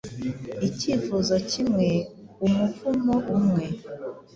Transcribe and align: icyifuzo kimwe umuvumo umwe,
icyifuzo 0.67 1.35
kimwe 1.49 1.89
umuvumo 2.45 3.15
umwe, 3.37 3.65